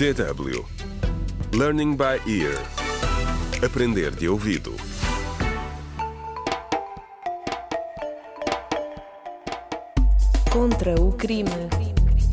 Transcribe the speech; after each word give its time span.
DW 0.00 0.64
Learning 1.54 1.94
by 1.94 2.16
Ear 2.26 2.56
Aprender 3.62 4.10
de 4.10 4.30
ouvido 4.30 4.74
Contra 10.50 10.98
o 10.98 11.12
crime. 11.12 11.50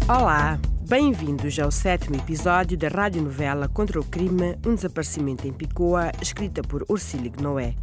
Olá, 0.08 0.58
bem-vindos 0.88 1.60
ao 1.60 1.70
sétimo 1.70 2.16
episódio 2.16 2.78
da 2.78 2.88
radionovela 2.88 3.68
Contra 3.68 4.00
o 4.00 4.06
Crime, 4.06 4.58
um 4.66 4.74
desaparecimento 4.74 5.46
em 5.46 5.52
Picoa, 5.52 6.14
escrita 6.22 6.62
por 6.62 6.86
Ursílio 6.88 7.34
Noé. 7.42 7.76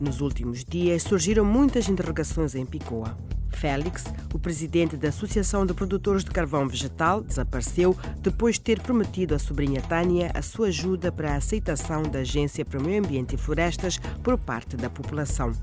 Nos 0.00 0.20
últimos 0.20 0.64
dias 0.64 1.02
surgiram 1.02 1.44
muitas 1.44 1.88
interrogações 1.88 2.54
em 2.54 2.64
Picoa. 2.64 3.18
Félix, 3.64 4.04
o 4.34 4.38
presidente 4.38 4.94
da 4.94 5.08
Associação 5.08 5.64
de 5.64 5.72
Produtores 5.72 6.22
de 6.22 6.30
Carvão 6.30 6.68
Vegetal, 6.68 7.22
desapareceu 7.22 7.96
depois 8.20 8.56
de 8.56 8.60
ter 8.60 8.78
prometido 8.78 9.34
à 9.34 9.38
sobrinha 9.38 9.80
Tânia 9.80 10.30
a 10.34 10.42
sua 10.42 10.66
ajuda 10.66 11.10
para 11.10 11.32
a 11.32 11.36
aceitação 11.36 12.02
da 12.02 12.18
Agência 12.18 12.62
para 12.62 12.78
o 12.78 12.82
Meio 12.82 13.02
Ambiente 13.02 13.36
e 13.36 13.38
Florestas 13.38 13.98
por 14.22 14.36
parte 14.36 14.76
da 14.76 14.90
população. 14.90 15.54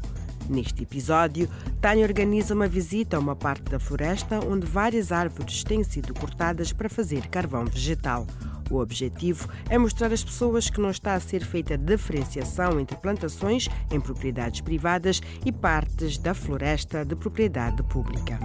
Neste 0.49 0.81
episódio, 0.81 1.47
Tânia 1.79 2.03
organiza 2.03 2.55
uma 2.55 2.67
visita 2.67 3.17
a 3.17 3.19
uma 3.19 3.35
parte 3.35 3.69
da 3.69 3.79
floresta 3.79 4.39
onde 4.43 4.65
várias 4.65 5.11
árvores 5.11 5.63
têm 5.63 5.83
sido 5.83 6.11
cortadas 6.11 6.73
para 6.73 6.89
fazer 6.89 7.27
carvão 7.27 7.65
vegetal. 7.65 8.25
O 8.71 8.77
objetivo 8.79 9.49
é 9.69 9.77
mostrar 9.77 10.13
às 10.13 10.23
pessoas 10.23 10.69
que 10.69 10.79
não 10.79 10.89
está 10.89 11.13
a 11.13 11.19
ser 11.19 11.43
feita 11.43 11.77
diferenciação 11.77 12.79
entre 12.79 12.95
plantações 12.95 13.67
em 13.91 13.99
propriedades 13.99 14.61
privadas 14.61 15.21
e 15.45 15.51
partes 15.51 16.17
da 16.17 16.33
floresta 16.33 17.03
de 17.03 17.13
propriedade 17.13 17.83
pública. 17.83 18.39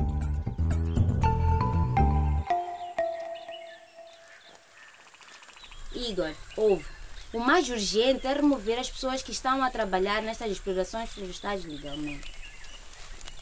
Igor, 5.95 6.33
ouve. 6.57 6.85
O 7.33 7.39
mais 7.39 7.69
urgente 7.69 8.27
é 8.27 8.33
remover 8.33 8.81
as 8.81 8.91
pessoas 8.91 9.23
que 9.23 9.31
estão 9.31 9.63
a 9.63 9.71
trabalhar 9.71 10.23
nestas 10.23 10.51
explorações 10.51 11.09
florestais 11.11 11.65
legalmente. 11.65 12.33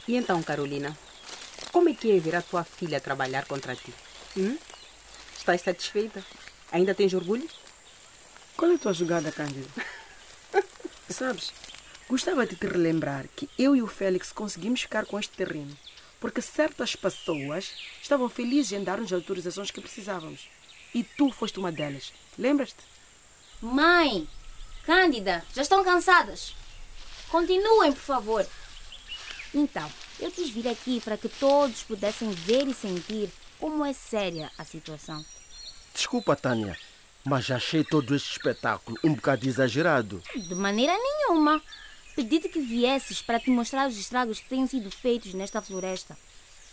E 0.06 0.16
então, 0.16 0.42
Carolina, 0.42 0.96
como 1.72 1.88
é 1.88 1.94
que 1.94 2.14
é 2.14 2.20
ver 2.20 2.36
a 2.36 2.42
tua 2.42 2.62
filha 2.62 3.00
trabalhar 3.00 3.46
contra 3.46 3.74
ti? 3.74 3.94
Hum? 4.36 4.58
Estás 5.36 5.62
satisfeita? 5.62 6.22
Ainda 6.74 6.94
tens 6.94 7.14
orgulho? 7.14 7.48
Qual 8.56 8.70
é 8.70 8.74
a 8.74 8.78
tua 8.78 8.92
jogada, 8.92 9.32
Cândido? 9.32 9.68
Sabes, 11.08 11.52
gostava 12.08 12.46
de 12.46 12.54
te 12.54 12.66
relembrar 12.66 13.26
que 13.34 13.48
eu 13.58 13.74
e 13.74 13.80
o 13.80 13.86
Félix 13.86 14.30
conseguimos 14.32 14.82
ficar 14.82 15.06
com 15.06 15.18
este 15.18 15.34
terreno 15.34 15.74
porque 16.24 16.40
certas 16.40 16.96
pessoas 16.96 17.70
estavam 18.00 18.30
felizes 18.30 18.72
em 18.72 18.82
dar-nos 18.82 19.12
as 19.12 19.18
autorizações 19.18 19.70
que 19.70 19.78
precisávamos. 19.78 20.48
E 20.94 21.04
tu 21.04 21.30
foste 21.30 21.58
uma 21.58 21.70
delas. 21.70 22.14
Lembras-te? 22.38 22.82
Mãe, 23.60 24.26
Cândida, 24.86 25.44
já 25.54 25.60
estão 25.60 25.84
cansadas? 25.84 26.54
Continuem, 27.28 27.92
por 27.92 28.00
favor. 28.00 28.46
Então, 29.52 29.86
eu 30.18 30.30
quis 30.30 30.48
vir 30.48 30.66
aqui 30.66 30.98
para 30.98 31.18
que 31.18 31.28
todos 31.28 31.82
pudessem 31.82 32.30
ver 32.30 32.66
e 32.66 32.72
sentir 32.72 33.30
como 33.60 33.84
é 33.84 33.92
séria 33.92 34.50
a 34.56 34.64
situação. 34.64 35.22
Desculpa, 35.94 36.34
Tânia, 36.34 36.76
mas 37.24 37.48
achei 37.52 37.84
todo 37.84 38.16
este 38.16 38.32
espetáculo 38.32 38.98
um 39.04 39.14
bocado 39.14 39.46
exagerado. 39.46 40.20
De 40.34 40.54
maneira 40.54 40.92
nenhuma. 40.92 41.62
Pedi-te 42.16 42.48
que 42.48 42.60
viesses 42.60 43.22
para 43.22 43.38
te 43.38 43.48
mostrar 43.48 43.88
os 43.88 43.96
estragos 43.96 44.40
que 44.40 44.48
têm 44.48 44.66
sido 44.66 44.90
feitos 44.90 45.34
nesta 45.34 45.62
floresta. 45.62 46.18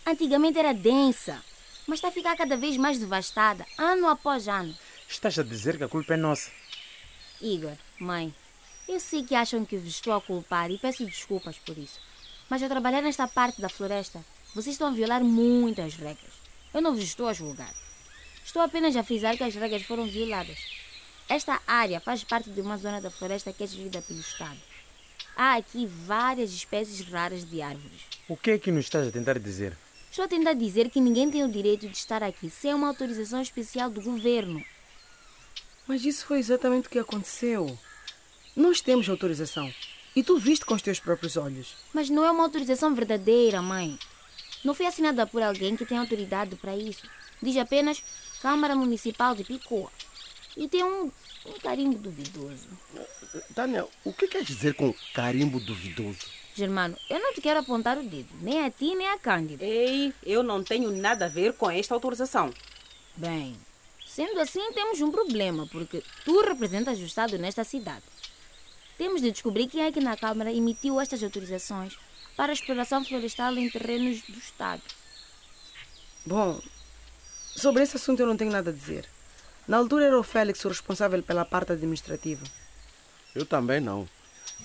Antigamente 0.06 0.58
era 0.58 0.74
densa, 0.74 1.40
mas 1.88 1.98
está 1.98 2.08
a 2.08 2.12
ficar 2.12 2.36
cada 2.36 2.58
vez 2.58 2.78
mais 2.78 2.98
devastada, 2.98 3.66
ano 3.78 4.08
após 4.08 4.48
ano. 4.48 4.76
Estás 5.08 5.38
a 5.38 5.44
dizer 5.44 5.78
que 5.78 5.84
a 5.84 5.88
culpa 5.88 6.16
é 6.16 6.18
nossa. 6.18 6.50
Igor, 7.40 7.78
mãe, 8.00 8.34
eu 8.88 9.00
sei 9.00 9.24
que 9.24 9.36
acham 9.36 9.66
que 9.66 9.78
vos 9.78 9.90
estou 9.90 10.14
a 10.14 10.22
culpar 10.22 10.70
e 10.72 10.78
peço 10.80 11.06
desculpas 11.06 11.58
por 11.60 11.78
isso. 11.78 12.00
Mas 12.50 12.62
ao 12.62 12.70
trabalhar 12.70 13.02
nesta 13.02 13.28
parte 13.28 13.62
da 13.62 13.70
floresta, 13.70 14.24
vocês 14.54 14.74
estão 14.76 14.88
a 14.88 14.92
violar 14.92 15.24
muitas 15.24 15.96
regras. 15.96 16.34
Eu 16.74 16.82
não 16.82 16.94
vos 16.94 17.04
estou 17.04 17.28
a 17.28 17.34
julgar. 17.34 17.74
Estou 18.44 18.62
apenas 18.62 18.96
a 18.96 19.04
frisar 19.04 19.38
que 19.38 19.44
as 19.44 19.56
regras 19.56 19.84
foram 19.84 20.06
violadas. 20.06 20.58
Esta 21.30 21.62
área 21.66 22.00
faz 22.00 22.24
parte 22.24 22.50
de 22.50 22.60
uma 22.60 22.78
zona 22.78 23.00
da 23.00 23.10
floresta 23.10 23.54
que 23.54 23.64
é 23.64 23.68
gerida 23.68 24.02
pelo 24.02 24.20
Estado. 24.20 24.60
Há 25.36 25.56
aqui 25.56 25.86
várias 25.86 26.52
espécies 26.52 27.08
raras 27.08 27.46
de 27.46 27.62
árvores. 27.62 28.02
O 28.28 28.36
que 28.36 28.52
é 28.52 28.60
que 28.60 28.72
nos 28.72 28.86
estás 28.86 29.08
a 29.08 29.12
tentar 29.12 29.40
dizer? 29.40 29.78
Estou 30.10 30.26
a 30.26 30.28
tentar 30.28 30.54
dizer 30.54 30.90
que 30.90 31.00
ninguém 31.00 31.32
tem 31.32 31.44
o 31.44 31.52
direito 31.52 31.88
de 31.88 31.96
estar 31.96 32.22
aqui 32.22 32.50
sem 32.50 32.74
uma 32.74 32.90
autorização 32.90 33.42
especial 33.42 33.90
do 33.90 34.02
governo. 34.02 34.62
Mas 35.88 36.04
isso 36.04 36.26
foi 36.26 36.40
exatamente 36.40 36.88
o 36.88 36.92
que 36.92 37.00
aconteceu. 37.00 37.80
Nós 38.56 38.82
temos 38.82 39.08
autorização. 39.08 39.74
E 40.14 40.22
tu 40.22 40.38
viste 40.38 40.66
com 40.66 40.74
os 40.74 40.82
teus 40.82 41.00
próprios 41.00 41.38
olhos. 41.38 41.78
Mas 41.94 42.10
não 42.10 42.26
é 42.26 42.32
uma 42.32 42.44
autorização 42.44 42.94
verdadeira, 42.94 43.62
mãe. 43.62 43.98
Não 44.66 44.74
foi 44.74 44.86
assinada 44.86 45.26
por 45.26 45.42
alguém 45.42 45.78
que 45.78 45.86
tem 45.86 45.98
autoridade 45.98 46.58
para 46.58 46.76
isso. 46.76 47.08
Diz 47.42 47.56
apenas 47.56 48.04
Câmara 48.42 48.76
Municipal 48.76 49.36
de 49.36 49.44
Picoa. 49.44 49.92
E 50.58 50.68
tem 50.68 50.84
um, 50.84 51.12
um 51.46 51.54
carimbo 51.62 51.98
duvidoso. 51.98 52.68
Tânia, 53.56 53.88
o 54.04 54.12
que 54.12 54.28
queres 54.28 54.48
dizer 54.48 54.74
com 54.74 54.94
carimbo 55.14 55.60
duvidoso? 55.60 56.20
Germano, 56.54 56.98
eu 57.10 57.20
não 57.20 57.34
te 57.34 57.40
quero 57.40 57.60
apontar 57.60 57.98
o 57.98 58.04
dedo, 58.04 58.30
nem 58.42 58.66
a 58.66 58.70
ti, 58.70 58.94
nem 58.94 59.08
a 59.08 59.18
Cândida. 59.18 59.64
Ei, 59.64 60.14
eu 60.24 60.44
não 60.44 60.64
tenho 60.64 60.92
nada 60.92 61.26
a 61.26 61.30
ver 61.30 61.54
com 61.54 61.72
esta 61.72 61.94
autorização. 61.94 62.54
Bem, 63.16 63.56
sendo 64.06 64.40
assim, 64.40 64.74
temos 64.74 65.00
um 65.00 65.12
problema, 65.12 65.66
porque 65.68 66.04
tu 66.26 66.42
representas 66.42 67.00
o 67.00 67.06
Estado 67.06 67.38
nesta 67.38 67.64
cidade. 67.64 68.04
Temos 68.98 69.22
de 69.22 69.32
descobrir 69.32 69.68
quem 69.68 69.84
é 69.84 69.92
que 69.92 70.02
na 70.02 70.18
Câmara 70.18 70.52
emitiu 70.52 71.00
estas 71.00 71.24
autorizações 71.24 71.98
para 72.36 72.52
a 72.52 72.54
exploração 72.54 73.04
florestal 73.06 73.56
em 73.56 73.70
terrenos 73.70 74.22
do 74.24 74.38
Estado. 74.38 74.82
Bom, 76.26 76.62
sobre 77.62 77.84
esse 77.84 77.96
assunto 77.96 78.20
eu 78.20 78.28
não 78.28 78.36
tenho 78.36 78.52
nada 78.52 78.72
a 78.72 78.74
dizer. 78.74 79.06
Na 79.68 79.78
altura 79.78 80.06
era 80.06 80.20
o 80.20 80.24
Félix 80.24 80.66
o 80.66 80.68
responsável 80.68 81.22
pela 81.22 81.46
parte 81.46 81.72
administrativa. 81.72 82.44
Eu 83.36 83.46
também 83.46 83.80
não. 83.80 84.10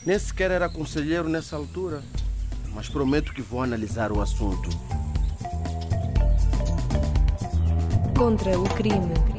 Nem 0.05 0.19
sequer 0.19 0.51
era 0.51 0.69
conselheiro 0.69 1.29
nessa 1.29 1.57
altura. 1.57 2.03
Mas 2.73 2.89
prometo 2.89 3.35
que 3.35 3.43
vou 3.43 3.63
analisar 3.63 4.11
o 4.11 4.21
assunto. 4.21 4.71
Contra 8.17 8.59
o 8.59 8.65
crime. 8.75 9.36